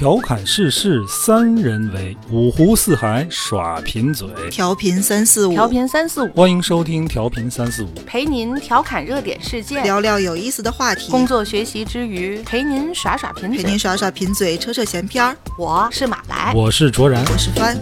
[0.00, 4.26] 调侃世事三人为，五湖四海耍贫嘴。
[4.50, 13.62] 调频三四五，调频三四五，欢迎收听调频三四五，陪您调侃热点事件，聊聊有意思的话题，工作学习之余陪您耍耍贫嘴。
[13.62, 15.36] 陪您耍耍贫嘴，扯扯闲篇儿。
[15.58, 17.22] 我是马来，我是卓然。
[17.30, 17.76] 我是帆。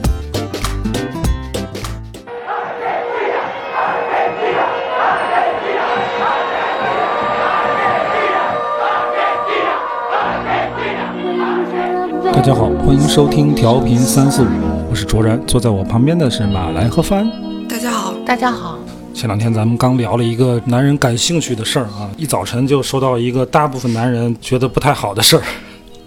[12.48, 14.48] 家好，欢迎收听调频三四五，
[14.88, 17.30] 我是卓然，坐在我旁边的是马来和帆。
[17.68, 18.78] 大家好，大家好。
[19.12, 25.42] 前两天咱们刚聊了一个男人感兴趣的事儿啊，一早晨就收到一个大部分男人觉得不太好的事儿。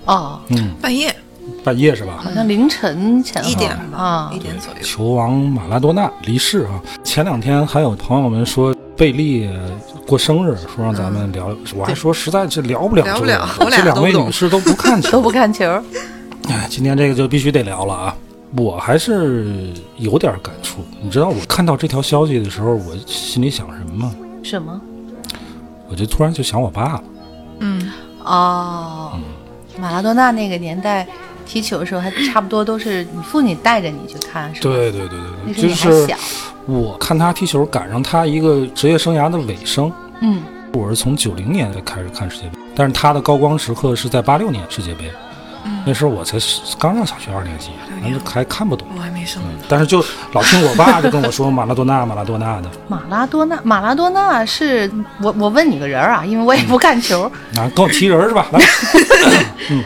[0.05, 1.15] 哦，嗯，半夜
[1.63, 2.13] 半夜是吧？
[2.17, 4.79] 好像凌晨前一点吧，啊一，点左右。
[4.81, 6.81] 球王马拉多纳离世啊！
[7.03, 9.47] 前两天还有朋友们说贝利
[10.07, 15.29] 过生日，说让咱们聊，我还说实在这聊不了，聊不了我俩这两位都不懂女士都不看球 都不。
[15.29, 15.79] 看球。
[16.51, 18.15] 哎，今天这个就必须得聊了啊！
[18.57, 20.83] 我还是有点感触。
[21.01, 24.15] 你知道我看到这条消息的时候，我心里想什么吗？
[24.43, 24.81] 什么？
[25.87, 27.03] 我就突然就想我爸了。
[27.59, 27.89] 嗯，
[28.25, 29.17] 哦，
[29.79, 31.07] 马拉多纳那个年代
[31.45, 36.13] 踢球的时候，还差不多都是你父亲带着你去看，是吧？，对对对对对，就是。
[36.65, 39.89] 我看他踢球，赶上他一个职业生涯的尾声。
[40.19, 45.09] 嗯，我是从九零年开始看世界杯，但是他的高光时刻是在八六年世界杯。
[45.85, 46.37] 那时候我才
[46.79, 47.69] 刚上小学二年级，
[48.03, 48.87] 咱就还看不懂。
[48.95, 49.41] 我还没生。
[49.67, 50.03] 但是就
[50.33, 57.23] 老听我爸就跟我说马拉多纳，马拉多纳的马拉多纳，马拉多纳是我我问你个人啊，因为我也不看球，
[57.57, 58.45] 啊，跟我提人是吧？
[58.51, 58.59] 来，
[59.69, 59.83] 嗯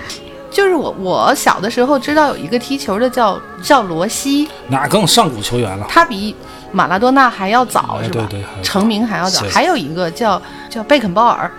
[0.51, 5.85] 就是我我小的时候知道有一个踢球的叫叫罗西，那更上古球员了。
[5.89, 6.33] 他比
[6.71, 8.25] 马拉多纳还要早，哎是吧？
[8.29, 9.45] 对对成名还要早。
[9.49, 11.51] 还有一个叫叫贝肯鲍尔，啊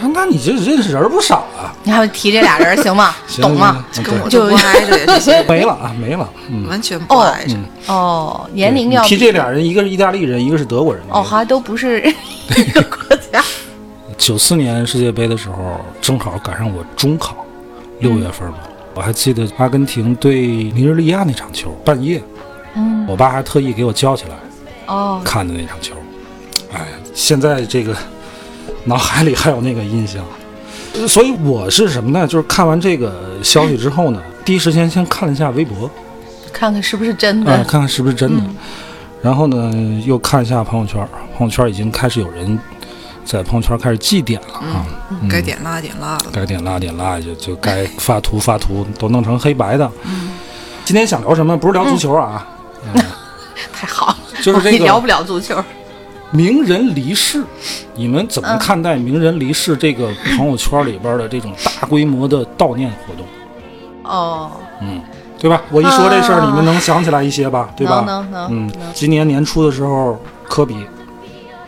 [0.00, 1.74] 那你这认识人不少啊？
[1.82, 3.14] 你还提这俩人行吗？
[3.26, 3.84] 行懂吗？？
[4.04, 6.28] 跟我就就不挨着，这些 没了啊，没了。
[6.50, 7.56] 嗯，完全不挨着。
[7.86, 11.02] 哦，年龄要提这俩人，一个是意大利人，一个是德国人。
[11.08, 12.00] 哦，还都不是
[12.56, 13.42] 一个国家。
[14.16, 17.44] 九四年世界杯的时候，正好赶上我中考，
[18.00, 18.58] 六月份嘛。
[18.94, 22.22] 我还记得阿根廷对尼日利亚那场球，半夜，
[22.74, 24.36] 嗯，我爸还特意给我叫起来
[24.86, 25.94] 哦，看的那场球。
[26.72, 27.92] 哎，现在这个
[28.84, 30.24] 脑海里还有那个印象。
[30.94, 32.26] 呃所以我是什么呢？
[32.26, 33.12] 就是看完这个
[33.42, 35.90] 消息之后呢，第一时间先看了一下微博，
[36.52, 37.64] 看看是不是真啊、的。
[37.64, 38.42] 看看是不是真的。
[38.42, 38.54] 嗯
[39.22, 39.72] 然后呢，
[40.04, 41.00] 又看一下朋友圈，
[41.34, 42.58] 朋友圈已经开始有人
[43.24, 44.84] 在朋友圈开始祭点了啊。
[45.10, 46.26] 嗯该点蜡点蜡了。
[46.30, 49.90] 该点蜡点蜡，就就该发图发图，都弄成黑白的。
[50.84, 51.56] 今天想聊什么？
[51.56, 52.46] 不是聊足球啊，
[53.72, 55.56] 太好，就是这 你聊不了足球。
[56.34, 57.42] 名人离世。
[57.94, 63.24] 你们怎么嗯看待名人离世这个朋友圈里边的这种大规模的悼念活动？
[64.02, 64.50] 哦，
[64.82, 65.00] 嗯，
[65.38, 65.62] 对吧？
[65.70, 67.70] 我一说这事儿，啊你们能想起来一些吧？
[67.76, 68.02] 对吧？
[68.06, 70.18] 能能能嗯能，今年年初的时候，
[70.48, 70.76] 科比。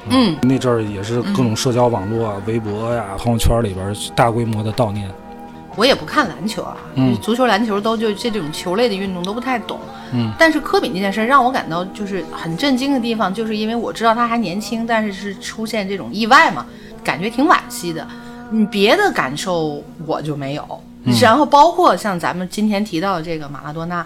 [0.09, 5.11] 嗯，那阵儿也是各种社交网络啊、微博呀、朋友圈里边大规模的悼念。
[5.77, 9.79] 我也不看篮球啊，嗯足球、篮球都就这种球类的运动都不太懂。
[10.13, 16.67] 嗯，但是科比那件事让我感到就是很震惊的地方，就是因为我知道他还年轻，但是是出现这种意外嘛，
[17.05, 18.07] 感觉挺惋惜的。
[18.51, 20.63] 你，别的感受我就没有。
[21.05, 24.05] 嗯然后包括像咱们今天提到的这个马拉多纳。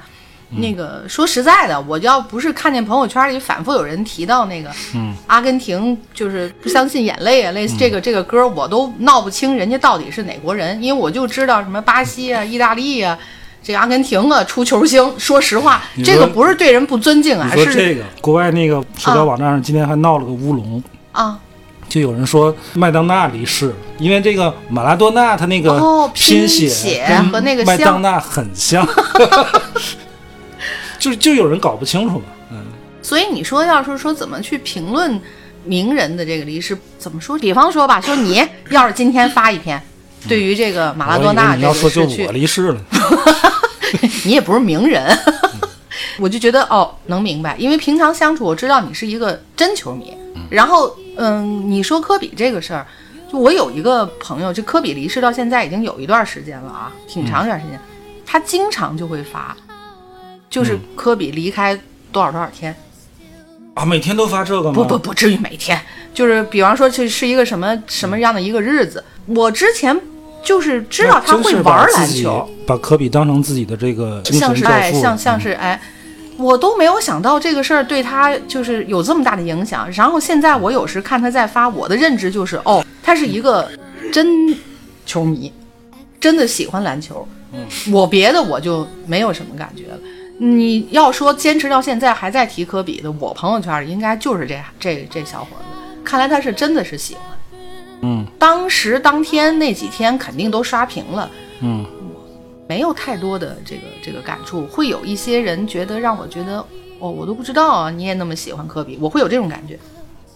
[0.50, 0.60] 嗯。
[0.60, 13.16] 那个说实在的，我要不是看见朋友圈里反复有人提到那个，嗯，阿根廷就是不相信眼泪啊，类似这个这个歌，我都闹不清人家到底是哪国人，因为我就知道什么巴西啊、意大利啊，
[13.62, 15.12] 这个阿根廷啊出球星。
[15.18, 21.38] 说实话，这个不是对人不尊敬你啊，是说这个，国外那个社交网站上今天还闹了个乌龙，啊，
[21.88, 28.86] 就有人说麦当娜离世，因为这个马拉多纳他那个哦拼拼写和那个麦像当娜很像
[31.00, 32.24] 就就有人搞不清楚嘛。
[32.52, 32.58] 嗯，
[33.02, 35.20] 所以你说要是说怎么去评论
[35.64, 37.36] 名人的这个离世，怎么说？
[37.36, 39.82] 比方说吧，说你要是今天发一篇。
[40.28, 42.80] 对于这个马拉多纳这个要说就我，离世了，
[44.24, 45.10] 你也不是名人，
[46.18, 50.14] 我就觉得哦，能明白，因为平常相处，我知道你是一个真球迷。
[50.50, 52.86] 然后，嗯，你说科比这个事儿，
[53.32, 57.80] 就我有一个朋友，就科比离世到现在已经有一段时间了啊，挺长一段时间，
[58.26, 59.56] 他经常就会发，
[60.50, 61.78] 就是科比离开
[62.10, 62.74] 多少多少天，
[63.74, 64.74] 啊，每天都发这个吗？
[64.74, 65.80] 不不不至于每天，
[66.12, 69.98] 就是比方说这是一个什么什么样的一个日子，我之前
[70.42, 75.80] 就是知道他会玩篮球，把科比当成自己的这个像是哎，像像是哎，
[76.36, 79.88] 我都没有想到这个事儿对他就是有这么大的影响。
[79.92, 83.70] 然后现在我有时看他在发，我的认知就是哦，他是一个
[84.12, 84.52] 真
[85.06, 85.52] 球迷，
[86.18, 87.64] 真的喜欢篮球，嗯。
[87.92, 89.98] 我别的我就没有什么感觉了。
[90.42, 97.24] 你要说坚持到现在还在提科比的，我朋友圈里应该就是这这这小伙子，看来他是真的是喜欢。
[98.00, 98.26] 嗯。
[98.38, 101.84] 当时当天那几天肯定都刷屏了，嗯。
[102.66, 106.64] 没有太多的这个这个感触，会有一些人觉得让我觉得，
[107.00, 109.78] 哦，我都不知道啊，你也那么喜欢科比，我会有这种感觉。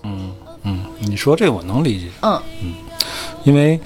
[0.02, 0.34] 嗯
[0.64, 2.42] 嗯，你说这我能理解，嗯。
[2.60, 2.74] 嗯
[3.44, 3.78] 因为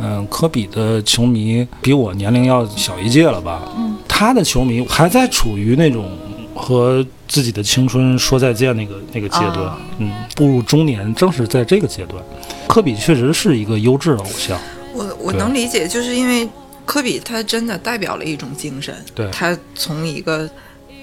[0.00, 3.62] 嗯、科比的球迷比我年龄要小一届了吧？
[3.76, 6.10] 嗯，他的球迷还在处于那种
[6.54, 9.78] 和自己的青春说再见那个那个阶段，啊。
[9.98, 12.22] 嗯，步入中年正是在这个阶段。
[12.68, 14.58] 科比确实是一个优质的偶像，
[14.94, 16.48] 我我能理解，就是因为
[16.84, 19.30] 科比他真的代表了一种精神，对。
[19.30, 20.48] 他从一个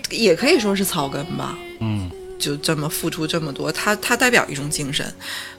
[0.09, 2.09] 也可以说是草根吧，嗯
[2.39, 5.05] 就这么付出这么多，他他代表一种精神，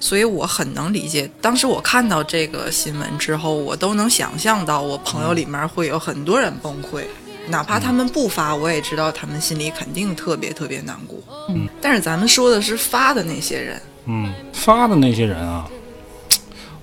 [0.00, 1.30] 所以我很能理解。
[1.40, 7.04] 当时我看到这个新闻之后，我都能想象到我朋友里面会有很多人崩溃，
[7.48, 11.18] 哪怕他们不发，我也知道他们心里肯定特别特别难过。
[11.50, 15.68] 嗯，但是咱们说的是发的那些人，嗯，发的那些人啊，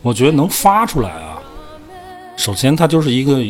[0.02, 1.40] 我觉得能发出来啊，
[2.38, 3.44] 首先他就是一个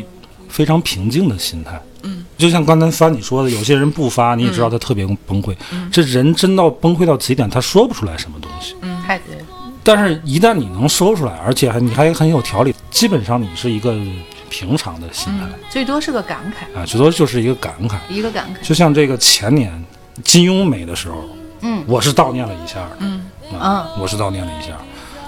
[0.47, 1.81] 非常平静的心态。
[2.03, 5.55] 嗯，就像刚才翻你说的，有些人不发，你也知道他特别崩溃。
[5.91, 8.75] 这人真到崩溃到极点，他说不出来什么东西。
[8.81, 9.37] 嗯太对。
[9.83, 13.95] 但是，一旦你能说出来，而且还你还很有条理，基本上你是一个
[14.49, 17.95] 平常的心态、最多是个感慨，啊，最多就是一个感慨。
[18.09, 18.67] 一个感慨。
[18.67, 19.71] 就像这个前年
[20.25, 21.23] 金庸没的时候，
[21.61, 23.21] 嗯我是悼念了一下的，嗯
[23.57, 24.73] 啊，我是悼念了一下，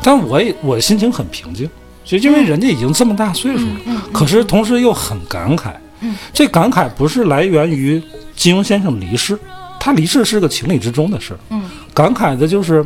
[0.03, 1.69] 但我也我的心情很平静，
[2.03, 5.71] 就因为人家已经这么大岁数了，可是同时又很感慨，
[6.01, 8.01] 嗯，这感慨不是来源于
[8.35, 9.37] 金庸先生离世，
[9.79, 11.63] 他离世是个情理之中的事，嗯，
[11.93, 12.85] 感慨的就是。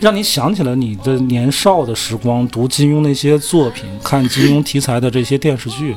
[0.00, 5.94] 让你想起了你的年少的时光，读金庸那些作品，看金庸题材的这些电视剧，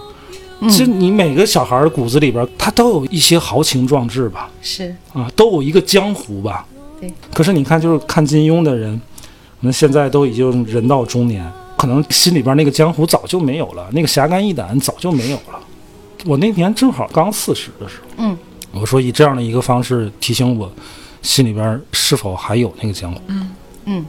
[0.64, 6.66] 其实你每个小孩儿骨子里边，他都有一些豪情壮志吧，是啊，都有一个江湖吧。
[7.00, 7.10] 对。
[7.34, 15.63] 可是你看，就是看金庸的人，可能现在都已经人到中年，可能心里边那个江湖早就没有了，那个侠肝义胆早就没有了。
[16.26, 18.38] 我那年正好刚四十的时候，嗯，
[18.72, 20.72] 我说以这样的一个方式提醒我，
[21.22, 23.22] 心里边是否还有那个江湖？
[23.28, 23.52] 嗯
[23.86, 24.06] 嗯。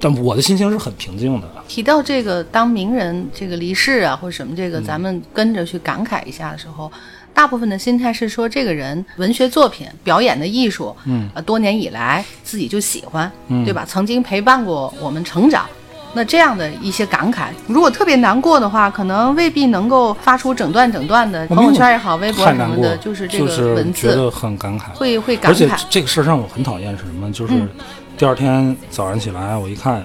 [0.00, 1.48] 但我的心情是很平静的。
[1.66, 6.88] 提到这个当名人这个离世啊，或者什么这个，咱们跟着去感慨一下的时候，
[7.34, 13.84] 大部分的心态是说，这个人文学作品、表演的艺术，嗯，呃，多年以来自己就喜欢，嗯对吧？
[13.84, 15.68] 曾经陪伴过我们成长。
[16.14, 24.92] 那这样的一些感慨，如果特别难过的话，可能未必能够发出整段整段的朋友圈也好、微博什么的，就是这个就是文字觉得很感慨。
[24.94, 25.80] 会会感慨而且慨。
[25.90, 27.30] 这个事儿让我很讨厌是什么？
[27.32, 27.68] 就是嗯
[28.16, 30.04] 第二天早上起来，我一看，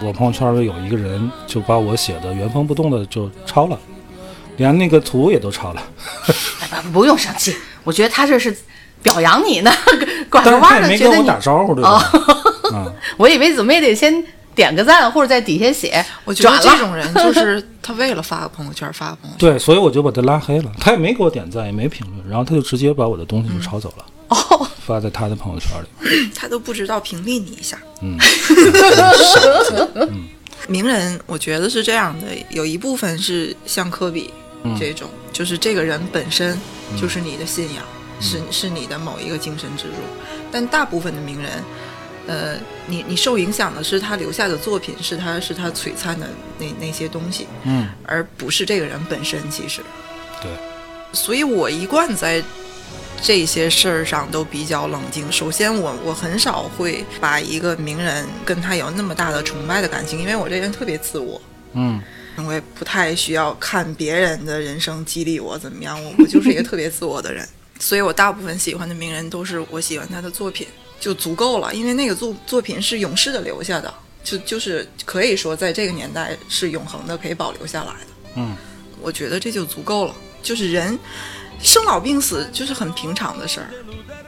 [0.00, 3.78] 我朋友圈里有一个人就把我写的原封不动的就抄了，
[4.58, 5.82] 连那个图也都抄了。
[6.70, 8.56] 哎不不用生气，我觉得他这是
[9.02, 9.72] 表扬你呢，
[10.30, 11.90] 拐个弯儿的没跟我觉得你哦打招呼，对吧？
[12.72, 14.22] 啊， 我以为怎么也得先
[14.58, 16.58] 点个赞，或者在底下写我觉得。
[16.58, 19.38] 这种人就是 他为了发个朋友圈发个朋友圈。
[19.38, 20.72] 对，所以我就把他拉黑了。
[20.80, 26.30] 他也没给我点赞，也没评论，然后他就直接把我的东西就抄走了， 哦，发在他的朋友圈里。
[26.34, 27.78] 他都不知道屏蔽你一下。
[28.02, 28.18] 嗯，
[30.66, 34.28] 名人，我觉得是这样的，有一部分是像科比
[34.64, 36.58] 嗯这种，就是这个人本身
[37.00, 37.84] 就是你的信仰，
[38.20, 39.94] 是是你的某一个精神支柱。
[40.50, 41.62] 但大部分的名人，
[42.28, 42.56] 呃，
[42.86, 49.40] 你你受影响的是他留下的作品，是他是他璀璨的那那些东西，嗯，而不是这个人本身。
[49.50, 49.80] 其实，
[50.42, 50.50] 对，
[51.14, 52.44] 所以我一贯在
[53.22, 55.32] 这些事儿上都比较冷静。
[55.32, 61.40] 首先我，我很少会把一个名人跟他有那么大的崇拜的感情，因为我这人特别自我，
[61.72, 61.98] 嗯，
[62.46, 67.48] 我也不太需要看别人的人生激励我怎么样，我我就是一个特别自我的人。
[67.80, 70.66] 所以我大部分喜欢的名人都是我喜欢他的作品
[71.00, 73.92] 就足够了，因为那个作作品是永世的留下的，
[74.24, 78.06] 就就是可以说在这个年代是永恒的，可以保留下来的。
[78.36, 78.56] 嗯，
[79.00, 80.14] 我觉得这就足够了。
[80.40, 80.96] 就是人
[81.60, 83.68] 生老病死就是很平常的事儿，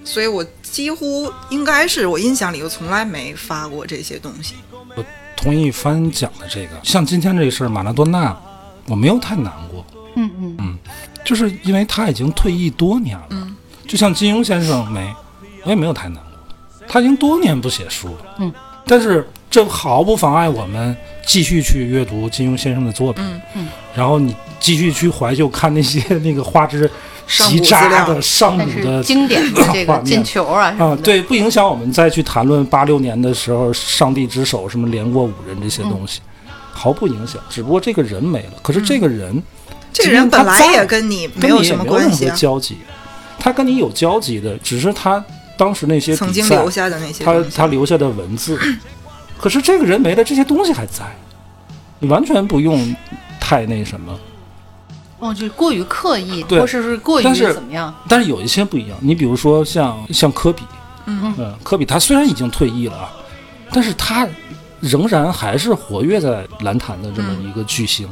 [0.05, 4.57] 所以我几乎应该是我印象里我从来没发过这些东西。
[4.97, 5.05] 我
[5.37, 8.37] 同意帆讲的这个，像今天这个事儿，马拉多纳，
[8.87, 9.87] 我没有太难过，
[10.17, 10.79] 嗯嗯
[11.25, 13.27] 就是因为他已经退役多年了。
[13.31, 15.15] 嗯，就像金庸先生没，
[15.65, 16.30] 我也没有太难过，
[16.93, 18.35] 他已经多年不写书了。
[18.41, 18.53] 嗯，
[18.85, 23.25] 但是这毫不妨碍我们继续去阅读金庸先生的作品。
[23.25, 26.91] 嗯嗯，然后你继续去怀旧，看那些 那个花枝
[27.29, 36.21] 上极渣古资料的上但古的经典的这个进球啊啊，对，不影响我们再去谈论八六年的时候上帝之手什么连过五人这些东西，
[36.73, 37.41] 毫不影响。
[37.49, 39.41] 只不过这个人没了，可是这个人
[39.93, 42.79] 这个人本来也跟你没有什么关系啊，交集，
[43.39, 45.25] 他跟你有交集的，只是他
[45.61, 48.59] 当时那些曾经留下的那些他他留下的文字，
[49.39, 51.05] 可是这个人没了，这些东西还在，
[51.99, 52.97] 你完全不用
[53.39, 54.19] 太那什么。
[55.19, 56.59] 哦，就是过于刻意，对。
[56.59, 57.95] 或者是过于但是怎么样？
[58.09, 60.63] 但是有一些不一样，你比如说像像科比，
[61.05, 63.13] 嗯嗯，科比他虽然已经退役了啊，
[63.71, 64.27] 但是他
[64.81, 68.09] 仍然还是活跃在篮坛的这么一个巨星，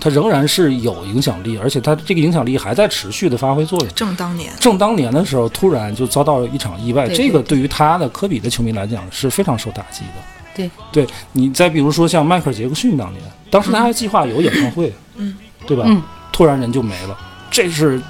[0.00, 3.88] 他仍然是有影响力，而且他这个影响力还在持续的发挥作用。
[3.94, 10.22] 正当年，正当年的时候，突然就遭到了一场意外，对这个对于他的科比的球迷来讲是非常受打击的。
[10.54, 15.36] 对，对你再比如说像迈克尔·杰克逊当年，当时他还计划有演唱会，嗯，
[15.66, 15.84] 对吧？
[15.86, 16.02] 嗯。
[16.30, 17.18] 突然人就没了，
[17.50, 18.00] 这是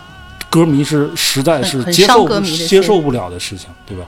[0.50, 4.04] 歌迷是实在是接受接受不了的事情，对吧？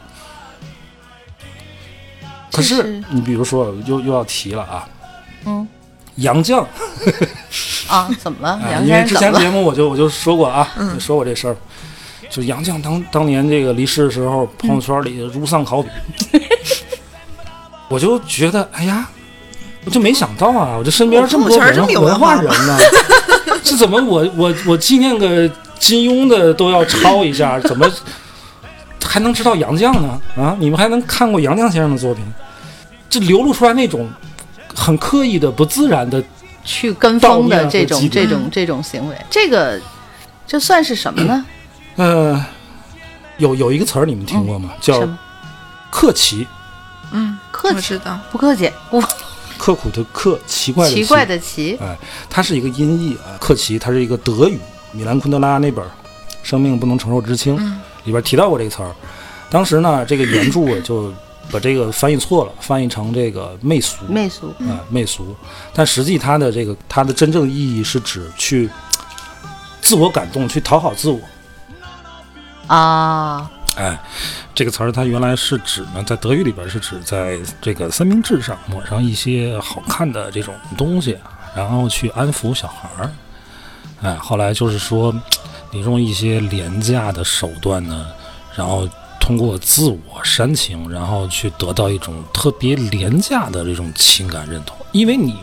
[2.52, 4.86] 可是你比如说又又要提了啊，
[5.46, 5.66] 嗯
[6.20, 6.64] 杨绛，
[7.88, 8.58] 啊，怎么了？
[8.84, 9.32] 因为之前？
[9.34, 11.56] 节目我就我就说过啊，嗯说过这事儿，
[12.30, 15.88] 就杨绛当当年这个离世的时候，朋友圈里如丧考妣，
[17.88, 19.08] 我就觉得哎呀，
[19.84, 21.58] 我就没想到啊，我这身边这么多
[22.00, 22.78] 文化人呢，
[23.62, 27.90] 这怎么我我我纪念个金庸的都要抄一下，怎么
[29.02, 30.20] 还能知道杨绛呢？
[30.36, 32.22] 啊，你们还能看过杨绛先生的作品？
[33.08, 34.08] 这流露出来那种
[34.74, 36.22] 很刻意的、不自然的
[36.64, 39.80] 去跟风的这种这种这种行为，这个
[40.46, 41.44] 这算是什么呢？
[41.96, 42.44] 呃，
[43.38, 44.70] 有有一个词儿你们听过吗？
[44.80, 45.08] 叫？
[45.90, 46.46] 克奇，
[47.10, 49.02] 嗯，客气我知道，不客气， 我
[49.58, 51.98] 刻苦的刻，奇怪的奇怪，的奇，哎，
[52.30, 53.34] 它是一个音译啊。
[53.40, 54.58] 克奇，它是一个德语，
[54.92, 55.84] 米兰昆德拉那本
[56.44, 58.94] 《生命不能承受之轻》嗯里边提到过这个词儿。
[59.50, 61.12] 当时呢，这个原著啊就
[61.50, 65.34] 把这个翻译错了，翻译成这个媚俗，媚俗，啊，媚俗。
[65.74, 68.70] 但实际它的这个它的真正意义是指去
[69.80, 71.20] 自我感动，去讨好自我。
[72.66, 73.98] 啊，哎，
[74.54, 81.18] 这个词儿它原来是指呢，在德语里边是指在这个三明治上抹上一些好看的这种东西，
[81.54, 83.10] 然后去安抚小孩儿。
[84.02, 85.12] 哎，后来就是说，
[85.72, 88.06] 你用一些廉价的手段呢，
[88.54, 88.88] 然后
[89.30, 95.36] 通过自我煽情，然后去得到一种特别廉价的这种情感认同，因为你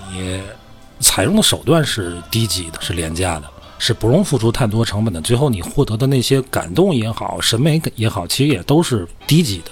[0.99, 3.49] 采用的手段是低级的，是廉价的。
[3.79, 9.71] 是不用付出太多成本的，最后你获得的那些感动也好，审美也好，其实也都是低级的。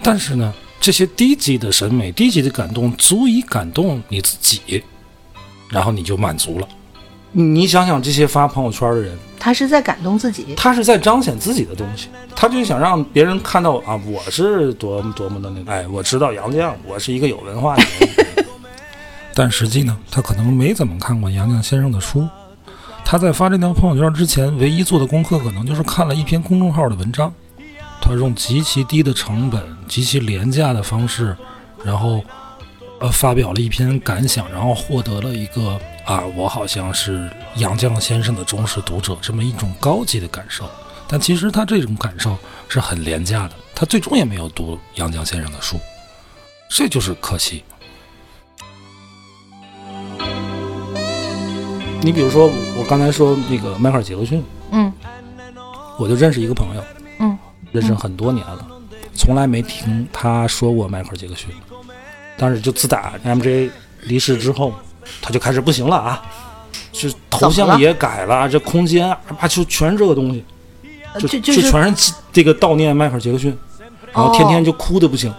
[0.00, 4.82] 但是呢，这些低级的审美、低级的感动，足以感动你自己，
[5.68, 6.68] 然后你就满足了。
[7.32, 18.46] 你想想，这些发朋友圈的人，他是在感动自己，他是在彰显自己的东西，他就想让别人看到啊，我是多么多么的那个，哎，我知道杨绛，我是一个有文化的人。
[19.34, 22.28] 但实际呢，他可能没怎么看过杨绛先生的书。
[23.04, 27.32] 他在发这条朋友圈之前，唯一做的功课可能就是看了一篇公众号的文章。
[28.00, 31.36] 他用极其低的成本、极其廉价的方式，
[31.84, 32.22] 然后
[32.98, 40.68] 呃发表了一篇感想，然后获得了一个啊，我好像是杨绛先生的忠实读者这么一种高级的感受。
[41.06, 42.36] 但其实他这种感受
[42.68, 45.78] 是很廉价的，他最终也没有读杨绛先生的书，
[46.68, 47.64] 这就是可惜。
[52.02, 54.92] 你比如说，我刚才说那个迈克尔·杰克逊，嗯
[55.98, 56.82] 我就认识一个朋友，
[57.18, 57.38] 嗯，
[57.72, 58.66] 认识很多年了，
[59.14, 61.50] 从来没听他说过迈克尔·杰克逊。
[62.38, 63.68] 但是就自打 MJ
[64.04, 64.72] 离世之后，
[65.20, 66.22] 他就开始不行了啊，
[66.92, 70.44] 是头像也改了，这空间啊，就全是这个东西，
[71.18, 73.56] 就呃就就是全是这个悼念迈克尔·杰克逊，
[74.12, 75.32] 然后天天就哭的不行、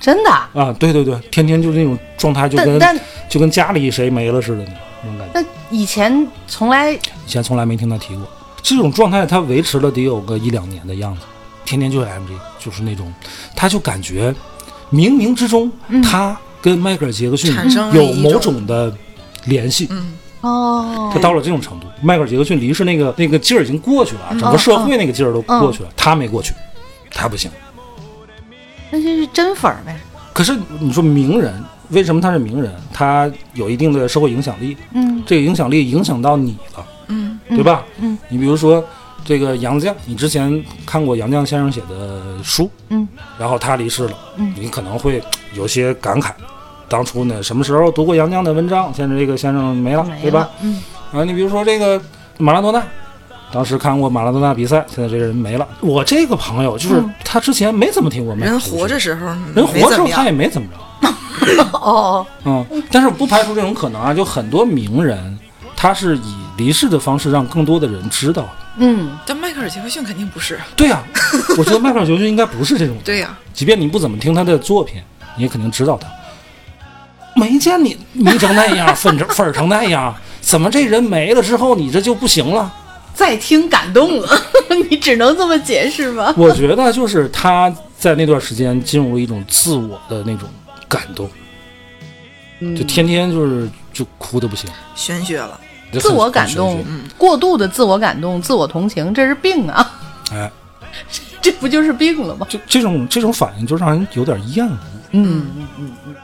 [0.00, 4.64] 真的啊，啊，对对对，天天就那种状态，就跟就跟家里谁没了似的
[5.02, 5.40] 那种感觉。
[5.40, 8.26] 那以前从来以前从来没听他提过
[8.62, 11.22] 这种状态，他维持了得有个一两年的样子，
[11.64, 13.12] 天天就是 MJ，就是那种，
[13.54, 14.34] 他就感觉
[14.92, 15.70] 冥冥之中，
[16.02, 18.92] 他跟迈克尔·杰克逊产生了有某种的
[19.44, 19.86] 联系。
[19.90, 26.54] 嗯，哦他，到了这种程度，迈克尔·杰克逊离世那个那个劲儿已经过去了，整个嗯社会那个劲儿都过去了，他没过去，
[27.10, 27.50] 他不行。
[28.90, 29.96] 那就是真粉儿呗，
[30.32, 32.74] 可是你说名人，为什么他是名人？
[32.92, 37.84] 他有一定的社会影响力，嗯这个影响力影响到你了，嗯，对吧？
[38.00, 38.84] 嗯你比如说
[39.24, 43.06] 这个杨绛，你之前看过杨绛先生写的书，嗯，
[43.38, 45.22] 然后他离世了，嗯你可能会
[45.54, 46.32] 有些感慨。
[46.90, 48.92] 当初呢，什么时候读过杨绛的文章？
[48.92, 50.82] 现在这个先生没了，没对吧？，嗯
[51.12, 52.02] 啊，你比如说这个
[52.36, 52.82] 马拉多纳，
[53.52, 55.66] 当时看过马拉多纳比赛，现在这个人没了。
[55.80, 61.68] 我这个朋友就是、嗯他之前没怎么听过迈克尔人杰克逊活着时候人活着时候他也没怎么着。
[61.78, 65.38] 哦，嗯，但是不排除这种可能啊，就很多名人，
[65.76, 68.48] 他是以离世的方式让更多的人知道。
[68.78, 70.58] 嗯，但迈克尔·杰克逊肯定不是。
[70.74, 71.04] 对呀、
[71.56, 75.00] 我觉得迈克尔·杰克逊应该不是这种， 对呀、即便你不怎么听他的作品，
[75.36, 76.08] 你也肯定知道他。
[77.40, 82.70] 没见你迷成那样，粉成 粉儿成那样，怎么这人没了之后，你这就不行了？
[83.14, 84.28] 再听感动了，
[84.90, 86.32] 你只能这么解释吧？
[86.38, 90.48] 我觉得就是他在那段时间进入了一种自我的那种
[90.88, 91.28] 感动，
[92.60, 95.58] 嗯就天天就是就哭的不行，玄学了。
[95.98, 96.84] 自我感动
[97.18, 100.00] 过度的自我感动、自我同情，这是病啊！
[100.32, 100.48] 哎，
[101.42, 102.46] 这不就是病了吗？
[102.48, 104.76] 就这种这种反应就让人有点厌恶。
[105.10, 106.14] 嗯嗯嗯嗯，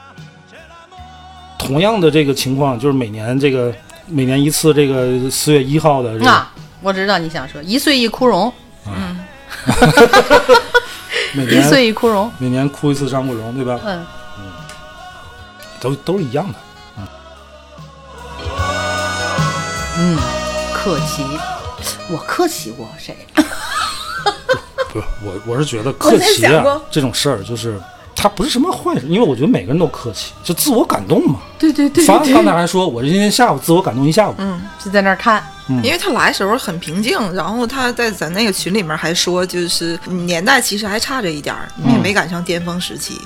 [1.66, 3.74] 同样的这个情况，就是每年这个
[4.06, 8.52] 每年一次这个四月一号的这个，啊，我知道你想说一岁一枯荣，
[11.34, 13.80] 每年一岁一枯荣，每年哭一次张国荣，对吧？
[13.84, 14.06] 嗯，
[15.80, 16.54] 都都是一样的。
[19.98, 20.16] 嗯，
[20.74, 21.24] 克奇，
[22.10, 23.16] 我克奇过谁？
[24.92, 27.80] 不是我，我是觉得客气啊这种事儿，就是
[28.16, 31.40] 他不是什么坏事，因为我觉得每个人都客气，就自我感动嘛。
[31.58, 35.46] 对对对凡刚才还说，我今天下午自我感动一下午，嗯，就在那儿看，
[35.82, 43.20] 因为他来的时候很平静，然后他在咱那个群里面还说，就是年代其实还差着一点儿，也没赶上巅峰时期。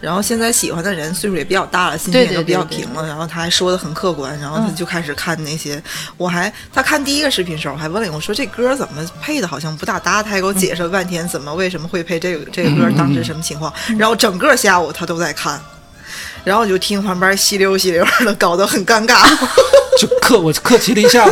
[0.00, 3.04] 然后现在喜欢的人岁数也比较大了，心也都比较平了。
[3.06, 5.82] 然后他还说的很客观，然后他嗯就开始看那些，
[6.16, 10.22] 我还他看第一个视频时候，我还问了我说这歌怎么配的，好像不大搭。
[10.22, 13.72] 他还给我解释了半天怎么为什么会配这个这个歌，当时什么情况。
[13.98, 15.60] 然后整个下午他都在看。
[16.44, 19.16] 然后我就听旁边稀溜稀溜的，搞得很尴尬。
[20.00, 21.30] 就客我客气了一下午。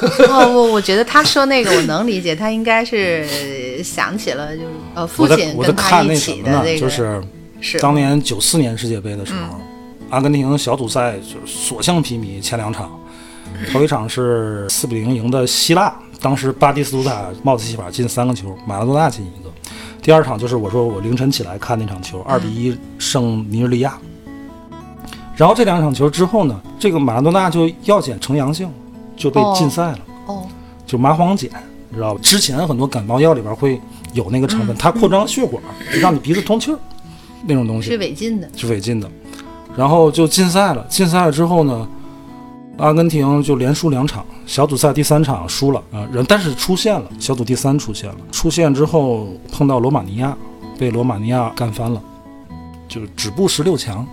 [0.30, 6.36] 哦，我我觉得他说那个我能理解，他应该是想起了就是呃父亲跟他一看那什么呢？
[6.36, 7.22] 起的那个，就是
[7.60, 9.60] 是当年九四年世界杯的时候，
[10.10, 12.90] 阿根廷小组赛就是所向披靡，前两场，
[13.72, 19.50] 头一场是四比零赢的希腊，当时巴蒂斯图塔帽子戏法进三个球，马拉多纳进一个。
[20.00, 23.98] 第二场就是我说我凌晨起来看那场球，二比一胜尼日利亚。
[25.36, 28.70] 然后这两场球之后呢，这个马拉多纳就药检呈阳性，
[29.18, 29.98] 就被哦禁赛了。
[30.26, 30.46] 哦，
[30.86, 31.50] 就麻黄碱，
[31.90, 32.20] 你知道吧？
[32.22, 33.80] 之前很多感冒药里边会
[34.14, 35.62] 有那个成分，它扩张血管，
[36.00, 36.78] 让你鼻子通气儿，
[37.46, 39.10] 那种东西是违禁的，是违禁的。
[39.76, 41.88] 然后就禁赛了，禁赛了之后呢，
[42.78, 50.36] 阿根廷就连输两场，小组赛第三场输了啊，人但是出现了，小组第三出现了，出现之后碰到罗马尼亚，
[50.78, 52.02] 被罗马尼亚干翻了，
[52.88, 54.06] 就是止步十六强。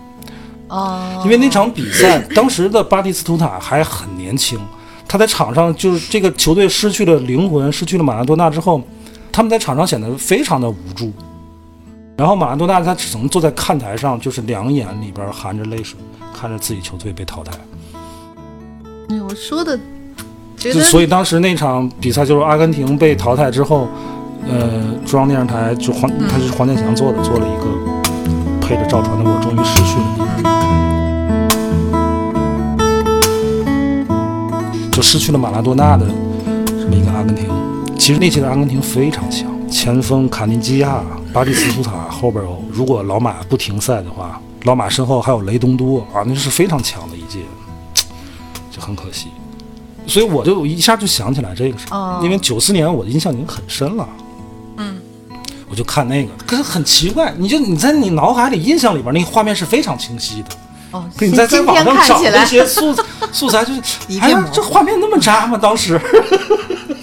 [0.68, 4.60] 哦，因为那场比赛，当时的巴蒂斯图塔还很年轻，
[5.16, 8.82] 他在场上就是这个球队失去了灵魂，失去了马拉多纳之后，
[9.32, 11.10] 他们在场上显得非常的无助。
[12.18, 15.98] 然后马拉多纳他只能坐在看台上，就是两眼里边含着泪水，
[16.38, 17.54] 看着自己球队被淘汰。
[19.08, 19.80] 哎我说的
[20.58, 23.88] 觉得所以当时那场比赛就是阿根廷被淘汰之后，
[24.50, 27.66] 呃，中央电视台就黄，他是黄健翔做的，做了一个
[28.60, 30.15] 配着赵传的《我终于失去了
[34.96, 36.08] 就失去了马拉多纳的
[36.66, 37.50] 这么一个阿根廷。
[38.00, 41.04] 其实那届的阿根廷非常强，前锋卡尼基亚、
[41.34, 47.40] 巴蒂斯图塔后边有，如果老马不停赛的话，老马身后还有雷东多啊，那是非常强的一届，
[48.72, 49.28] 就很可惜。
[50.08, 54.08] 所以我就一下就想起来这个事儿，哦因为九四年我的印象已经很深了。
[54.78, 54.96] 嗯，
[55.70, 60.50] 我就看那个，可是很奇怪，你就你在你脑海里印象里边那个画面是非常清晰的，
[60.96, 62.96] 哦，你在在今天网上找看起来那些素
[63.34, 65.60] 素材，就是一片模，糊哎呀这画面那么渣吗？
[65.62, 66.00] 当时，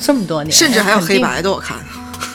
[0.00, 1.76] 这么多年，甚至还有黑白的，我看。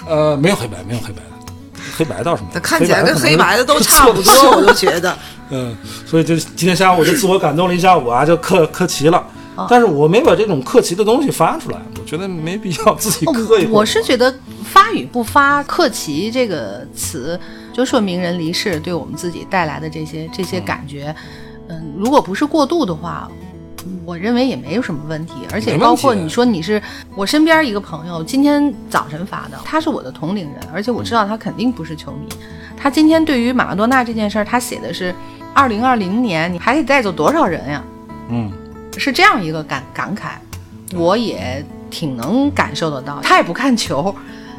[0.08, 1.52] 呃，没有黑白，没有黑白的，
[1.98, 5.18] 黑白倒是没有，它看起来跟黑白的都差不多，我都觉得。
[5.50, 9.18] 嗯，所以就今天下午我就自我感动了一下午啊，就刻刻齐了。
[9.56, 14.32] 哦但是我没把这种刻齐的东西发出来，我觉得没必要自己哦刻一我是觉得
[14.64, 17.40] 发与不发“克齐”这个词，
[17.74, 21.26] 就说名人离世对我们自己带来的这些这些感觉，嗯，
[21.98, 23.30] 如果不是过度的话。
[24.04, 26.82] 我认为也没有什么问题，而且包括你说你是
[27.16, 32.28] 我身边一个朋友，今天早晨发的，他是我的同龄人，而且我知道他肯定不是球迷。
[32.76, 35.16] 他今天对于马拉多纳这件事儿，他写的是
[35.54, 37.84] 二零二零年，你还得带走多少人呀？
[38.30, 38.52] 嗯，
[38.98, 43.22] 是这样一个感感慨，我也挺能感受得到。
[43.22, 44.14] 他也不看球，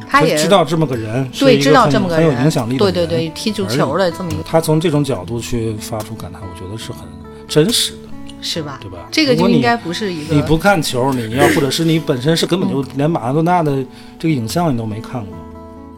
[0.09, 7.01] 他也知道这么个人，是对知道这么个人，很有影响力的对人，对对，踢足球的这么一个他从这种角度去发出感叹，我觉得是很
[7.47, 7.97] 真实的，
[8.41, 8.79] 是吧？
[8.81, 9.07] 对吧？
[9.11, 13.71] 这个就应该不是一个你不看球，你要或者是你本身是根本就连马拉多纳的
[14.17, 15.37] 这个影像你都没看过，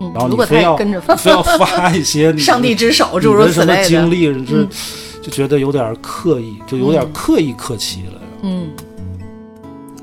[0.02, 4.69] 嗯然后你非要跟着非要发一些 你上帝之手你诸如的什么此类的，经历，是嗯
[5.24, 8.21] 就觉得有点刻意，就有点嗯刻意客气了。
[8.41, 8.71] 嗯，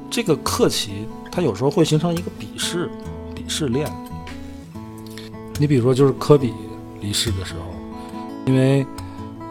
[0.08, 2.88] 这个客气，它有时候会形成一个鄙视
[3.48, 3.90] 鄙视链。
[5.58, 6.52] 你比如说，就是科比
[7.00, 7.60] 离世的时候，
[8.44, 8.86] 因为